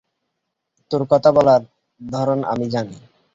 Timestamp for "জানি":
2.69-2.95